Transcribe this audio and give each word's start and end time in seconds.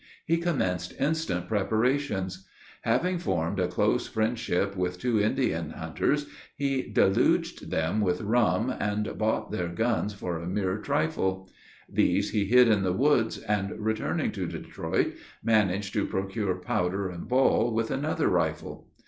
He 0.25 0.37
commenced 0.37 0.99
instant 0.99 1.47
preparations. 1.47 2.47
Having 2.81 3.19
formed 3.19 3.59
a 3.59 3.67
close 3.67 4.07
friendship 4.07 4.75
with 4.75 4.97
two 4.97 5.19
Indian 5.21 5.69
hunters, 5.69 6.25
he 6.55 6.81
deluged 6.89 7.69
them 7.69 8.01
with 8.01 8.19
rum, 8.21 8.73
and 8.79 9.15
bought 9.19 9.51
their 9.51 9.67
guns 9.67 10.11
for 10.15 10.39
a 10.39 10.47
mere 10.49 10.79
trifle. 10.79 11.51
These 11.87 12.31
he 12.31 12.45
hid 12.45 12.67
in 12.67 12.81
the 12.81 12.93
woods, 12.93 13.37
and 13.37 13.79
returning 13.79 14.31
to 14.31 14.47
Detroit, 14.47 15.13
managed 15.43 15.93
to 15.93 16.07
procure 16.07 16.55
powder 16.55 17.07
and 17.07 17.27
ball, 17.27 17.71
with 17.71 17.91
another 17.91 18.27
rifle. 18.27 18.87